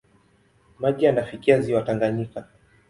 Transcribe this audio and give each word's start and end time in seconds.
Maji 0.79 1.05
yanafikia 1.05 1.61
ziwa 1.61 1.81
Tanganyika. 1.81 2.47